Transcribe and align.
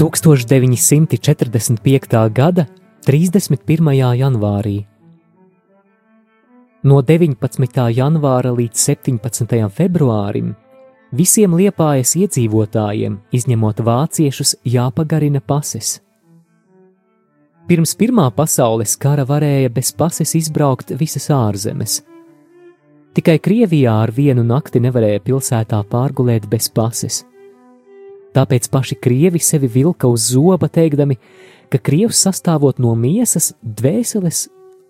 1945. 0.00 2.32
gada 2.32 2.66
31. 3.06 4.16
janvārī. 4.18 4.86
No 6.82 7.02
19. 7.02 7.90
janvāra 7.94 8.56
līdz 8.56 8.74
17. 8.74 9.68
februārim 9.70 10.56
visiem 11.12 11.54
liepājas 11.54 12.16
iedzīvotājiem, 12.16 13.18
izņemot 13.30 13.80
vāciešus, 13.86 14.56
jāpagarina 14.64 15.40
pases. 15.40 16.00
Pirms 17.70 17.92
Pirmā 17.94 18.24
pasaules 18.34 18.96
kara 18.98 19.22
varēja 19.22 19.68
bez 19.70 19.92
pases 19.94 20.32
izbraukt 20.34 20.88
visas 20.98 21.28
ārzemes. 21.30 22.00
Tikai 23.14 23.36
Krievijā 23.38 23.92
ar 24.08 24.10
vienu 24.10 24.42
nakti 24.42 24.82
nevarēja 24.82 25.20
pilsētā 25.22 25.78
pārgulēt 25.92 26.48
bez 26.50 26.66
pases. 26.74 27.20
Tāpēc 28.34 28.66
paši 28.74 28.98
krievi 28.98 29.38
sevi 29.38 29.70
vilka 29.70 30.10
uz 30.10 30.32
zoba, 30.32 30.66
teikdami, 30.66 31.14
ka 31.70 31.78
krievs 31.78 32.24
sastāvot 32.26 32.82
no 32.82 32.96
miesas, 32.98 33.52
dvēseles 33.62 34.48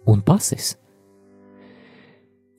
un 0.08 0.24
pases. 0.24 0.72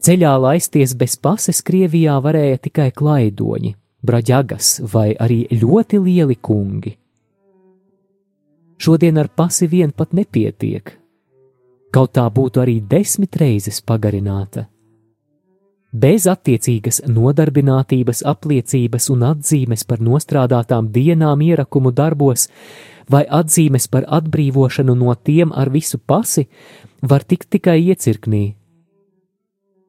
Ceļā 0.06 0.38
laisties 0.38 0.94
bez 1.02 1.18
pases 1.18 1.66
Krievijā 1.66 2.22
varēja 2.22 2.62
tikai 2.70 2.92
klaidoņi, 2.94 3.74
braģagas 4.06 4.76
vai 4.94 5.16
arī 5.18 5.48
ļoti 5.50 6.06
lieli 6.06 6.38
kungi. 6.38 7.01
Šodien 8.82 9.18
ar 9.22 9.28
pasi 9.38 9.68
vien 9.70 9.92
pat 9.94 10.16
nepietiek, 10.18 10.88
kaut 11.94 12.16
tā 12.18 12.24
būtu 12.34 12.64
arī 12.64 12.80
desmit 12.82 13.38
reizes 13.38 13.78
pagarināta. 13.86 14.64
Bez 15.94 16.26
attiecīgas 16.32 17.04
nodarbinātības 17.06 18.24
apliecības 18.32 19.10
un 19.14 19.28
atzīmes 19.28 19.86
par 19.86 20.02
nostrādātām 20.02 20.90
dienām 20.96 21.44
ierakumu 21.46 21.92
darbos, 21.94 22.48
vai 23.06 23.22
atzīmes 23.30 23.86
par 23.92 24.08
atbrīvošanu 24.08 24.98
no 24.98 25.14
tiem 25.14 25.54
ar 25.54 25.70
visu 25.70 26.00
pasi, 26.00 26.48
var 27.06 27.22
tikt 27.22 27.52
tikai 27.54 27.78
iecirknī, 27.86 28.44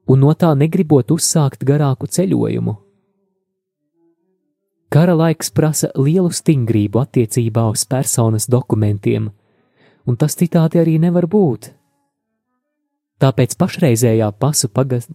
un 0.05 0.21
no 0.27 0.37
tā 0.37 0.53
negribot 0.53 1.17
uzsākt 1.17 1.65
garāku 1.65 2.12
ceļojumu. 2.12 2.81
Kara 4.93 5.15
laiks 5.17 5.48
prasa 5.57 5.89
lielu 5.97 6.29
stingrību 6.29 7.01
attiecībā 7.01 7.65
uz 7.73 7.87
personas 7.89 8.45
dokumentiem, 8.45 9.31
un 10.05 10.19
tas 10.21 10.37
citādi 10.37 10.83
arī 10.83 10.99
nevar 11.00 11.25
būt. 11.33 11.71
Tāpēc 13.22 13.56
pašreizējā 13.56 14.28
pasu 14.37 14.69
pagas, 14.69 15.09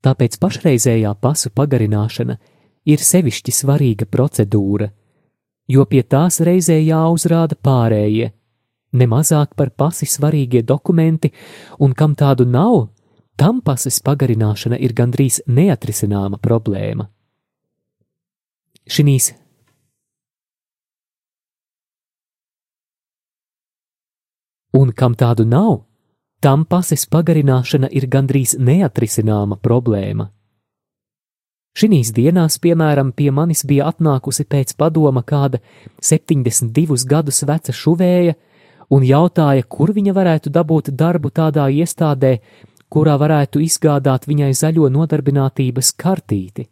Tāpēc 0.00 0.38
pašreizējā 0.40 1.10
pasu 1.20 1.50
pagarināšana 1.52 2.38
ir 2.88 3.02
sevišķi 3.04 3.52
svarīga 3.52 4.06
procedūra, 4.08 4.86
jo 5.68 5.84
pie 5.90 6.00
tās 6.02 6.40
reizē 6.40 6.78
jāuzrāda 6.80 7.58
pārējie, 7.60 8.30
nemazāk 8.96 9.52
par 9.58 9.74
pasi 9.76 10.08
svarīgie 10.08 10.62
dokumenti, 10.64 11.32
un 11.84 11.92
kam 11.92 12.16
tādu 12.16 12.48
nav, 12.48 12.86
tam 13.40 13.62
pases 13.64 14.02
pagarināšana 14.04 14.76
ir 14.76 14.92
gandrīz 14.92 15.40
neatrisināma 15.48 16.36
problēma. 16.44 17.08
Šinīs 18.90 19.30
Un 24.80 24.92
kam 24.94 25.16
tādu 25.18 25.44
nav, 25.48 25.80
tam 26.40 26.62
pases 26.64 27.02
pagarināšana 27.10 27.88
ir 27.90 28.06
gandrīz 28.06 28.54
neatrisināma 28.54 29.58
problēma. 29.58 30.28
Šīs 31.74 32.12
dienās, 32.14 32.58
piemēram, 32.62 33.10
pie 33.14 33.30
manis 33.34 33.64
bija 33.66 33.88
atnākusi 33.90 34.46
pēc 34.46 34.74
padoma 34.78 35.22
kāda 35.26 35.60
72 36.02 37.06
gadus 37.06 37.42
veca 37.46 37.74
šuvēja 37.74 38.34
un 38.90 39.06
jautāja, 39.06 39.66
kur 39.66 39.92
viņa 39.94 40.14
varētu 40.14 40.50
dabūt 40.54 40.90
darbu 40.90 41.30
tādā 41.30 41.68
iestādē, 41.70 42.38
kurā 42.90 43.16
varētu 43.20 43.62
izgādāt 43.64 44.26
viņai 44.28 44.50
zaļo 44.58 44.90
nodarbinātības 44.92 45.94
kartīti. 46.00 46.66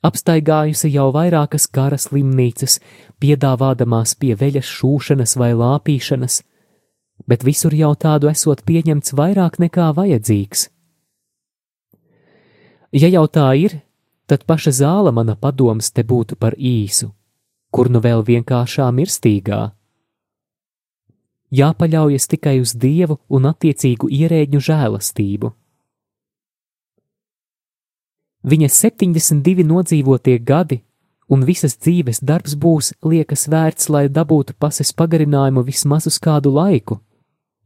Apstaigājusi 0.00 0.88
jau 0.94 1.10
vairākas 1.12 1.66
kara 1.68 1.98
slimnīcas, 2.00 2.78
piedāvādamās 3.20 4.14
pie 4.16 4.32
veļas 4.34 4.68
šūšanas 4.78 5.36
vai 5.36 5.50
lāpīšanas, 5.52 6.40
bet 7.28 7.44
visur 7.44 7.76
jau 7.76 7.92
tādu 7.94 8.30
esot 8.32 8.64
pieņemts 8.64 9.12
vairāk 9.12 9.58
nekā 9.60 9.90
vajadzīgs. 9.98 10.70
Ja 12.96 13.10
jau 13.12 13.26
tā 13.28 13.50
ir, 13.60 13.76
tad 14.26 14.46
paša 14.48 14.72
zāle 14.80 15.12
mana 15.12 15.36
padoms 15.36 15.92
te 15.92 16.02
būtu 16.02 16.40
par 16.40 16.56
īsu, 16.56 17.12
kur 17.70 17.92
nu 17.92 18.00
vēl 18.00 18.24
vienkāršā 18.26 18.88
mirstīgā. 18.96 19.60
Jāpaļaujas 21.50 22.28
tikai 22.30 22.60
uz 22.62 22.76
dievu 22.78 23.18
un 23.28 23.48
attiecīgu 23.50 24.10
ierēģu 24.14 24.60
žēlastību. 24.68 25.50
Viņa 28.50 28.68
72 28.72 29.66
nodzīvotie 29.66 30.38
gadi 30.38 30.80
un 31.28 31.44
visas 31.44 31.76
dzīves 31.76 32.22
darbs 32.24 32.54
būs 32.56 32.94
liekas 33.04 33.48
vērts, 33.50 33.90
lai 33.92 34.08
dabūtu 34.08 34.56
pases 34.58 34.94
pagarinājumu 34.96 35.66
vismaz 35.66 36.06
uz 36.06 36.18
kādu 36.22 36.54
laiku 36.54 37.00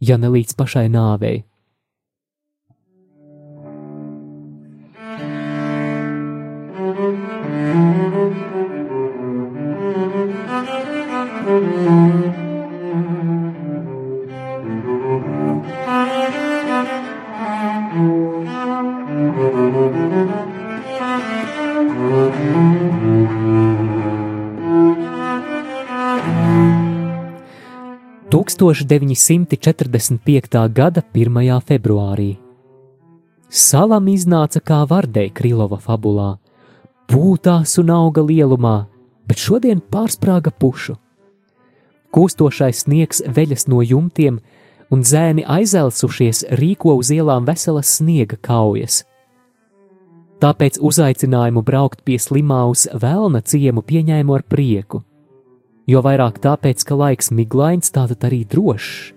ja 0.01 0.19
ne 0.19 0.29
līdz 0.29 0.57
pašai 0.59 0.89
nāvei. 0.93 1.45
1945. 28.55 30.73
gada 30.73 31.03
1. 31.13 31.61
februārī. 31.67 32.37
Salam 33.51 34.07
iznāca 34.07 34.61
kā 34.63 34.87
vardei 34.87 35.35
Krilova 35.35 35.83
fabulā, 35.83 36.39
pūtās 37.11 37.75
un 37.83 37.91
auga 37.91 38.23
lielumā, 38.23 38.87
bet 39.27 39.43
šodien 39.43 39.83
pārsprāga 39.83 40.55
pušu. 40.55 40.95
Kūstošais 42.15 42.87
sniegs 42.87 43.27
veļas 43.27 43.67
no 43.67 43.83
jumtiem, 43.83 44.39
un 44.91 45.03
zēni 45.03 45.43
aizelsušies 45.43 46.45
rīko 46.61 46.95
uz 47.01 47.11
ielām 47.11 47.45
veselas 47.49 47.97
sniega 47.99 48.37
kaujas. 48.39 49.05
Tāpēc 50.39 50.79
uzaicinājumu 50.79 51.63
braukt 51.67 52.05
pie 52.07 52.19
slimā 52.23 52.71
uz 52.71 52.87
vēlna 52.95 53.43
ciemu 53.43 53.83
pieņēmu 53.83 54.35
ar 54.35 54.43
prieku 54.47 55.03
jo 55.91 56.03
vairāk 56.05 56.41
tāpēc, 56.43 56.85
ka 56.87 56.99
laiks 56.99 57.33
miglains, 57.35 57.93
tātad 57.95 58.27
arī 58.29 58.45
drošs. 58.49 59.13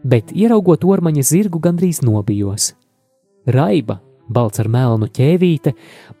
Bet, 0.00 0.32
ieraugot 0.32 0.86
ormaņa 0.88 1.24
zirgu, 1.28 1.60
gandrīz 1.60 2.00
nobijos. 2.00 2.72
Raiba, 3.44 3.98
balts 4.28 4.62
ar 4.62 4.70
melnu 4.72 5.10
ķēvīte, 5.12 5.74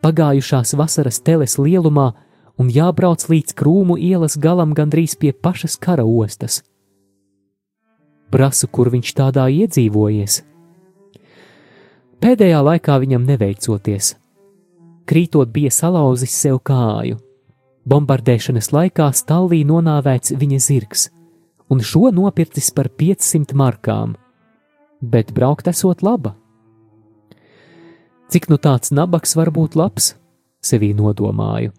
pagājušās 0.04 0.74
vasaras 0.76 1.22
teles 1.24 1.56
lielumā 1.56 2.10
un 2.60 2.68
jābrauc 2.68 3.24
līdz 3.32 3.56
krūmu 3.56 3.96
ielas 3.96 4.36
galam 4.36 4.76
gandrīz 4.76 5.16
pie 5.16 5.32
pašas 5.32 5.78
kara 5.80 6.04
ostas. 6.04 6.60
Prasu, 8.30 8.68
kur 8.68 8.92
viņš 8.92 9.16
tādā 9.16 9.48
iedzīvojies, 9.48 10.42
Pēdējā 12.20 12.58
laikā 12.60 12.98
viņam 13.00 13.22
neveicoties. 13.24 14.10
Krītot 15.08 15.48
bija 15.54 15.70
salauzis 15.72 16.34
sev 16.36 16.58
kāju. 16.60 17.16
Bombardēšanas 17.90 18.68
laikā 18.70 19.08
Stallī 19.18 19.64
nonāvēts 19.66 20.36
viņa 20.38 20.58
zirgs, 20.62 21.08
un 21.74 21.80
šo 21.82 22.12
nopircis 22.14 22.68
par 22.76 22.86
500 23.00 23.56
markām, 23.58 24.12
bet 25.02 25.32
braukt 25.34 25.66
esot 25.72 26.04
laba. 26.06 26.36
Cik 28.30 28.46
nu 28.52 28.60
tāds 28.62 28.94
nabaks 28.94 29.34
var 29.34 29.50
būt 29.50 29.74
labs, 29.74 30.12
sevī 30.62 30.92
nodomāju. 30.94 31.72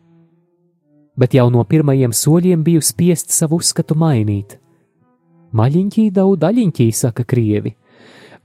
Bet 1.16 1.38
jau 1.38 1.48
no 1.54 1.64
pirmajiem 1.64 2.12
soļiem 2.12 2.68
biju 2.68 2.84
spiests 2.84 3.40
savu 3.40 3.62
uzskatu 3.64 3.96
mainīt. 3.96 4.58
Maļiņķī 5.56 6.10
daudz 6.12 6.44
daļiņķī, 6.44 6.92
saka 6.92 7.24
krievi, 7.24 7.72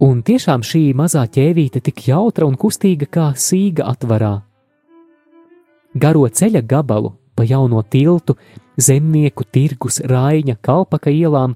un 0.07 0.23
tiešām 0.23 0.63
šī 0.63 0.87
mazā 0.95 1.27
ķēvīte 1.27 1.83
tik 1.83 2.09
jautra 2.13 2.47
un 2.47 2.55
kustīga 2.55 3.11
kā 3.11 3.29
sīga 3.35 3.91
atvarā. 3.91 4.35
Garo 5.99 6.29
ceļa 6.31 6.63
gabalu 6.63 7.17
pa 7.37 7.45
jauno 7.45 7.83
tiltu, 7.83 8.37
zemnieku 8.77 9.45
tirgus, 9.53 10.01
raiņa, 10.01 10.57
kalpaka 10.65 11.13
ielām, 11.13 11.55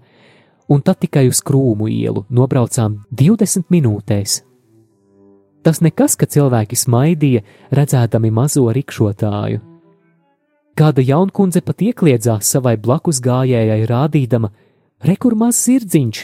un 0.71 0.85
tad 0.85 1.00
tikai 1.03 1.27
uz 1.31 1.41
krūmu 1.43 1.88
ielu 1.91 2.25
nobraucām 2.31 3.00
20 3.11 3.73
minūtēs. 3.73 4.41
Tas 5.61 5.82
nekas, 5.85 6.17
ka 6.17 6.29
cilvēki 6.31 6.77
smaidīja, 6.79 7.43
redzēdami 7.75 8.31
mazo 8.32 8.65
rikšotāju. 8.73 9.61
Kāda 10.79 11.03
jaunkundze 11.05 11.61
pat 11.61 11.83
iekliedzās 11.85 12.49
savai 12.49 12.79
blakus 12.81 13.19
gājējai, 13.21 13.83
rādīdama, 13.91 14.49
rekur 15.05 15.37
maz 15.37 15.59
sirdziņš. 15.61 16.23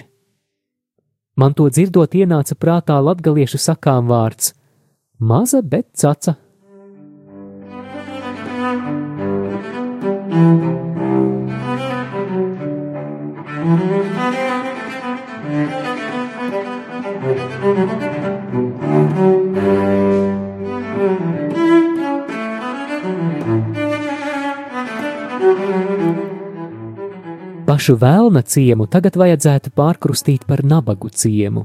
Man 1.37 1.53
to 1.53 1.67
dzirdot, 1.69 2.15
ienāca 2.17 2.57
prātā 2.57 2.97
latgaliešu 2.97 3.61
sakām 3.61 4.09
vārds- 4.09 4.55
maza, 5.31 5.61
bet 5.61 5.93
caca. 5.93 6.37
Pašu 27.67 27.97
vēlna 28.01 28.43
ciemu 28.45 28.87
tagad 28.93 29.17
vajadzētu 29.17 29.73
pārkrustīt 29.73 30.45
par 30.45 30.61
nabagu 30.65 31.09
ciemu. 31.09 31.65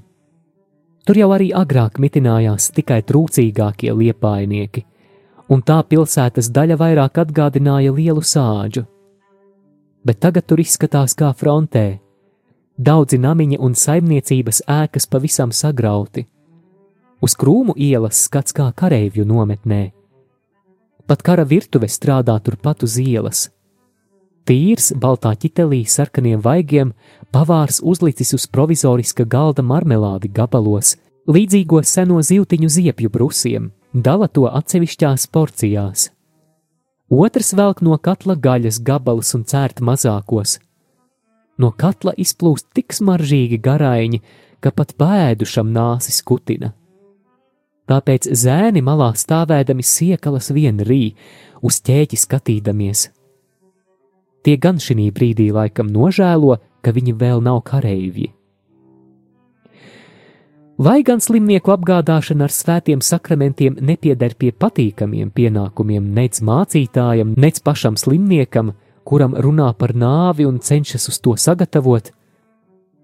Tur 1.03 1.19
jau 1.19 1.27
arī 1.35 1.51
agrāk 1.51 2.00
mitinājās 2.00 2.71
tikai 2.75 3.01
trūcīgākie 3.03 3.91
liepainieki, 3.91 4.85
un 5.51 5.62
tā 5.62 5.81
pilsētas 5.83 6.50
daļa 6.56 6.77
vairāk 6.80 7.21
atgādināja 7.25 7.94
lielu 7.94 8.24
sāģu. 8.24 8.86
Bet 10.07 10.21
tagad 10.24 10.48
tur 10.50 10.62
izskatās 10.63 11.13
kā 11.18 11.30
frontē. 11.38 12.00
Daudzi 12.81 13.19
namiņi 13.21 13.59
un 13.62 13.75
saimniecības 13.77 14.63
ēkas 14.65 15.06
pavisam 15.12 15.51
sagrauti. 15.53 16.25
Uz 17.21 17.36
krūmu 17.38 17.75
ielas 17.77 18.24
skats 18.25 18.56
kā 18.57 18.71
kareivju 18.74 19.27
nometnē. 19.30 19.83
Pat 21.06 21.21
kara 21.21 21.45
virtuve 21.45 21.89
strādā 21.92 22.39
turpat 22.42 22.88
uz 22.88 22.97
ielas 22.97 23.50
Tīrs, 24.42 24.89
baltā 24.97 25.36
ķitelī, 25.38 25.83
sarkaniem 25.86 26.42
vaigiem, 26.42 26.95
pavārs 27.33 27.77
uzlicis 27.86 28.33
uz 28.33 28.47
provizoriska 28.50 29.25
galda 29.30 29.62
marmelādi 29.62 30.31
gabalos, 30.33 30.95
līdzīgos 31.30 31.92
seno 31.94 32.18
zīltiņu 32.25 32.69
ziepju 32.74 33.12
brusiem, 33.13 33.69
dala 33.93 34.27
to 34.27 34.47
atsevišķās 34.49 35.27
porcijās. 35.31 36.09
Otrs 37.11 37.53
velk 37.57 37.81
no 37.83 37.97
katla 37.97 38.35
gaļas 38.35 38.79
gabalus 38.88 39.33
un 39.35 39.43
cērt 39.43 39.81
mazākos. 39.83 40.59
No 41.59 41.71
katla 41.71 42.13
izplūst 42.17 42.71
tik 42.73 42.95
smaržīgi 42.95 43.59
garaiņi, 43.61 44.21
ka 44.63 44.71
pat 44.71 44.95
pēdušam 44.97 45.73
nāsis 45.75 46.21
kutina. 46.23 46.71
Tāpēc 47.91 48.29
zēni 48.31 48.81
malā 48.81 49.11
stāvēdami 49.19 49.83
siekalas 49.83 50.53
vien 50.55 50.79
rī, 50.79 51.15
uz 51.61 51.81
ķēķi 51.83 52.23
skatīdamies– 52.25 53.09
Tie 54.41 54.57
gan 54.57 54.79
šī 54.81 55.11
brīdī 55.13 55.51
laikam 55.53 55.89
nožēlo, 55.94 56.57
ka 56.81 56.91
viņi 56.91 57.13
vēl 57.13 57.44
nav 57.45 57.61
kareivji. 57.61 58.31
Vai 60.81 61.04
gan 61.06 61.19
slimnieku 61.22 61.69
apgādāšana 61.75 62.48
ar 62.48 62.54
svētiem 62.56 63.04
sakramentiem 63.06 63.75
nepieder 63.86 64.33
pie 64.33 64.48
patīkamiem 64.50 65.28
pienākumiem 65.30 66.07
nec 66.16 66.39
mācītājam, 66.42 67.36
nec 67.38 67.60
pašam 67.62 68.00
slimniekam, 68.01 68.72
kuram 69.06 69.36
runā 69.45 69.68
par 69.78 69.94
nāvi 69.94 70.48
un 70.50 70.57
cenšas 70.57 71.06
uz 71.12 71.19
to 71.22 71.36
sagatavot, 71.38 72.10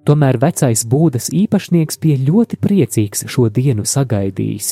tomēr 0.10 0.40
vecais 0.42 0.88
būdas 0.90 1.30
īpašnieks 1.30 2.02
bija 2.02 2.18
ļoti 2.32 2.58
priecīgs 2.58 3.28
šo 3.30 3.46
dienu 3.54 3.86
sagaidījis. 3.86 4.72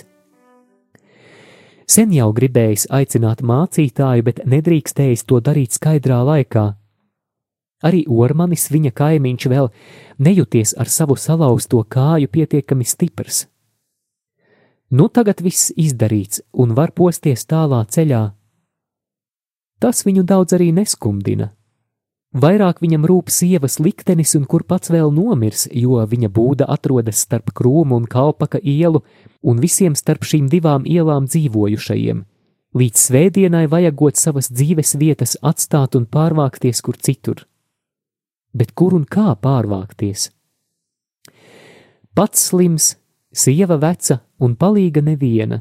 Sen 1.85 2.15
jau 2.17 2.31
gribējis 2.33 2.87
aicināt 2.89 3.45
mācītāju, 3.45 4.25
bet 4.31 4.41
nedrīkstējis 4.49 5.27
to 5.29 5.43
darīt 5.45 5.77
skaidrā 5.77 6.23
laikā. 6.25 6.71
Arī 7.85 8.05
Ormanis, 8.09 8.69
viņa 8.73 8.91
kaimiņš, 8.97 9.47
vēl 9.51 9.69
nejūties 10.25 10.73
ar 10.81 10.89
savu 10.89 11.17
salauzto 11.19 11.83
kāju 11.83 12.31
pietiekami 12.31 12.87
stiprs. 12.87 13.45
Nu 14.89 15.09
tagad 15.09 15.41
viss 15.41 15.73
izdarīts 15.75 16.41
un 16.53 16.73
var 16.77 16.93
posties 16.97 17.45
tālā 17.49 17.83
ceļā. 17.89 18.23
Tas 19.81 20.05
viņu 20.05 20.23
daudz 20.23 20.55
arī 20.55 20.71
neskumdina. 20.73 21.51
Vairāk 22.35 22.81
viņam 22.83 23.05
rūp 23.07 23.29
sievas 23.31 23.77
liktenis 23.79 24.33
un 24.35 24.43
kur 24.43 24.65
pats 24.67 24.91
vēl 24.91 25.11
nomirs, 25.15 25.69
jo 25.71 26.01
viņa 26.03 26.29
būda 26.35 26.67
atrodas 26.67 27.21
starp 27.23 27.53
krūmu 27.55 27.95
un 27.95 28.07
kalpaka 28.11 28.59
ielu 28.59 29.01
un 29.41 29.61
visiem 29.63 29.95
starp 29.95 30.27
šīm 30.27 30.49
divām 30.51 30.83
ielām 30.83 31.29
dzīvojušajiem. 31.31 32.23
Līdz 32.75 33.03
svētdienai 33.07 33.65
vajagot 33.71 34.19
savas 34.19 34.49
dzīves 34.51 34.97
vietas 34.99 35.37
atstāt 35.39 35.95
un 35.95 36.09
pārvākties 36.11 36.83
kur 36.83 36.99
citur. 36.99 37.45
Bet 38.55 38.71
kur 38.71 38.95
un 38.95 39.03
kā 39.03 39.33
pārvākties? 39.35 40.29
Pats 42.15 42.47
slims, 42.49 42.93
sieva 43.35 43.75
veca 43.75 44.21
un 44.39 44.55
palīga 44.55 45.03
neviena. 45.03 45.59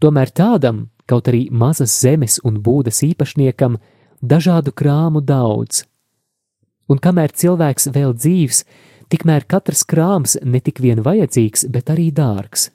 Tomēr 0.00 0.32
tādam, 0.32 0.86
kaut 1.04 1.28
arī 1.28 1.48
mazas 1.52 1.92
zemes 2.00 2.38
un 2.48 2.56
būdas 2.64 3.02
īpašniekam, 3.04 3.76
dažādu 4.24 4.72
krāmu 4.72 5.20
daudz. 5.20 5.84
Un 6.88 6.98
kamēr 6.98 7.36
cilvēks 7.36 7.90
vēl 7.92 8.16
dzīves, 8.16 8.64
tikmēr 9.12 9.44
katrs 9.44 9.84
krāms 9.84 10.38
ne 10.42 10.64
tik 10.64 10.80
vien 10.80 11.04
vajadzīgs, 11.04 11.68
bet 11.68 11.92
arī 11.92 12.08
dārgs. 12.16 12.70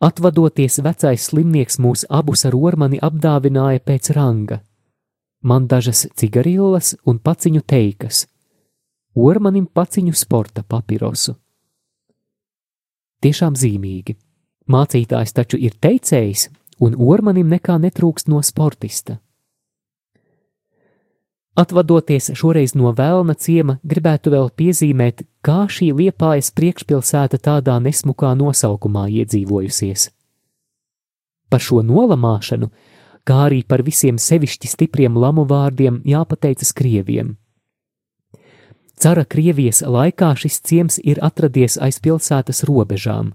Atvadoties 0.00 0.78
vecais 0.80 1.26
slimnieks 1.28 1.76
mūs 1.82 2.06
abus 2.08 2.46
ar 2.48 2.54
ormani 2.56 3.02
apdāvināja 3.02 3.82
pēc 3.84 4.14
ranga. 4.16 4.62
Man 5.42 5.66
dažas 5.66 6.06
cigarillas 6.14 6.94
un 7.08 7.18
paciņu 7.18 7.62
teikas, 7.64 8.26
ormanim 9.14 9.66
paciņu 9.66 10.12
sporta 10.12 10.62
papirosu. 10.62 11.34
Tiešām 13.24 13.56
zīmīgi. 13.56 14.16
Mācītājs 14.70 15.32
taču 15.36 15.56
ir 15.56 15.74
teicējis, 15.80 16.48
un 16.80 16.94
ormanim 16.96 17.48
nekā 17.48 17.78
netrūkst 17.80 18.28
no 18.28 18.40
sportista. 18.44 19.18
Atvadoties 21.60 22.30
šoreiz 22.38 22.76
no 22.78 22.92
Vēlna 22.96 23.34
ciema, 23.34 23.78
gribētu 23.84 24.30
vēl 24.32 24.52
piezīmēt, 24.56 25.24
kā 25.44 25.64
šī 25.68 25.90
liepājas 25.98 26.52
priekšpilsēta 26.56 27.40
tādā 27.42 27.74
nesmukā 27.82 28.30
nosaukumā 28.38 29.08
iedzīvojusies. 29.10 30.06
Par 31.50 31.60
šo 31.60 31.82
nolamāšanu, 31.82 32.70
kā 33.24 33.46
arī 33.48 33.62
par 33.66 33.84
visiem 33.86 34.18
sevišķi 34.18 34.70
stipriem 34.74 35.16
lamu 35.16 35.46
vārdiem 35.48 36.00
jāpateicas 36.04 36.72
krieviem. 36.76 37.36
Cara 39.00 39.24
Krievijas 39.24 39.80
laikā 39.80 40.34
šis 40.36 40.60
ciems 40.60 40.98
ir 41.00 41.22
atradies 41.24 41.78
aiz 41.80 42.00
pilsētas 42.04 42.66
robežām, 42.68 43.32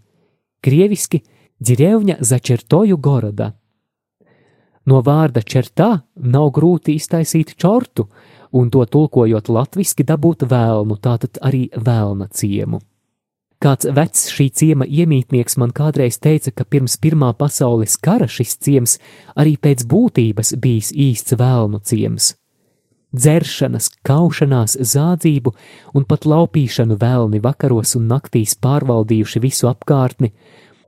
krieviski 0.62 1.24
Dzirevņa 1.58 2.20
Začertoju 2.22 2.98
Goroda 3.02 3.54
No 4.86 5.02
vārda 5.02 5.42
čertā 5.42 5.90
nav 6.16 6.52
grūti 6.54 6.94
iztaisīt 7.00 7.56
čortu, 7.58 8.06
un 8.54 8.70
to 8.70 8.86
tulkojot 8.86 9.50
latviski 9.50 10.06
dabūt 10.06 10.46
vēlnu, 10.50 10.98
tātad 11.02 11.40
arī 11.42 11.66
vēlna 11.74 12.30
ciemu. 12.30 12.82
Kāds 13.64 13.88
vecs 13.88 14.28
šī 14.36 14.50
ciema 14.52 14.86
iemītnieks 14.86 15.58
man 15.58 15.72
kādreiz 15.76 16.20
teica, 16.20 16.52
ka 16.52 16.66
pirms 16.68 16.98
Pirmā 17.02 17.32
pasaules 17.38 17.96
kara 17.98 18.28
šis 18.28 18.58
ciems 18.60 18.98
arī 19.36 19.56
pēc 19.58 19.86
būtības 19.88 20.56
bijis 20.60 20.92
īsts 20.92 21.38
vēlnu 21.40 21.80
ciems. 21.84 22.34
dzeršanas, 23.16 23.90
kaušanās, 24.04 24.76
zādzību 24.76 25.54
un 25.96 26.06
pat 26.10 26.26
laupīšanu 26.28 26.98
vēlni 27.00 27.42
vakaros 27.44 27.96
un 28.00 28.10
naktīs 28.12 28.58
pārvaldījuši 28.60 29.42
visu 29.44 29.70
apkārtni, 29.72 30.34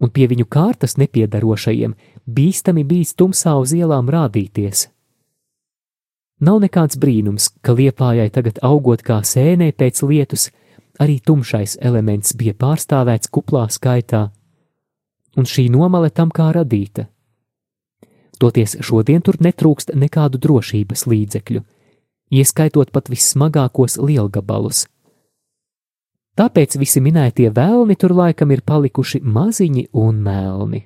un 0.03 0.11
pie 0.13 0.27
viņu 0.27 0.45
kārtas 0.51 0.97
nepiedarošajiem 1.01 1.95
bīstami 2.27 2.83
bijis 2.83 3.15
tumsā 3.15 3.55
uz 3.61 3.73
ielām 3.73 4.11
rādīties. 4.11 4.87
Nav 6.43 6.59
nekāds 6.61 6.99
brīnums, 7.01 7.49
ka 7.65 7.73
liepājai 7.73 8.29
tagad 8.29 8.59
augot 8.61 9.01
kā 9.01 9.23
sēnē 9.25 9.71
pēc 9.73 10.03
lietus, 10.05 10.51
arī 11.03 11.19
tumšais 11.23 11.77
elements 11.81 12.33
bija 12.37 12.55
pārstāvēts 12.57 13.31
kuplā 13.33 13.67
skaitā, 13.73 14.27
un 15.37 15.45
šī 15.45 15.67
nomale 15.73 16.09
tam 16.09 16.33
kā 16.33 16.49
radīta. 16.55 17.07
Toties 18.37 18.77
šodien 18.85 19.23
tur 19.25 19.39
netrūkst 19.41 19.95
nekādu 19.97 20.37
drošības 20.41 21.07
līdzekļu, 21.09 21.63
ieskaitot 22.37 22.91
pat 22.93 23.09
vissmagākos 23.09 23.97
lielgabalus. 24.01 24.85
Tāpēc 26.37 26.77
visi 26.77 27.01
minētie 27.01 27.49
vēlni 27.49 27.97
tur 27.97 28.13
laikam 28.13 28.53
ir 28.53 28.61
palikuši 28.61 29.23
maziņi 29.25 29.87
un 29.97 30.21
melni. 30.21 30.85